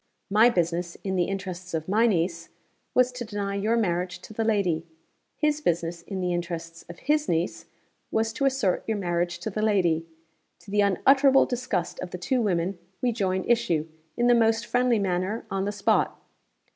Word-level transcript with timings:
My 0.31 0.49
business, 0.49 0.97
in 1.03 1.15
the 1.15 1.25
interests 1.25 1.75
of 1.75 1.87
my 1.87 2.07
niece, 2.07 2.49
was 2.95 3.11
to 3.11 3.23
deny 3.23 3.53
your 3.53 3.77
marriage 3.77 4.17
to 4.21 4.33
the 4.33 4.43
lady. 4.43 4.83
His 5.37 5.61
business, 5.61 6.01
in 6.01 6.21
the 6.21 6.33
interests 6.33 6.83
of 6.89 6.97
his 7.01 7.29
niece, 7.29 7.67
was 8.09 8.33
to 8.33 8.45
assert 8.45 8.83
your 8.87 8.97
marriage 8.97 9.37
to 9.41 9.51
the 9.51 9.61
lady. 9.61 10.07
To 10.61 10.71
the 10.71 10.81
unutterable 10.81 11.45
disgust 11.45 11.99
of 11.99 12.09
the 12.09 12.17
two 12.17 12.41
women, 12.41 12.79
we 12.99 13.11
joined 13.11 13.45
issue, 13.47 13.87
in 14.17 14.25
the 14.25 14.33
most 14.33 14.65
friendly 14.65 14.97
manner, 14.97 15.45
on 15.51 15.65
the 15.65 15.71
spot. 15.71 16.19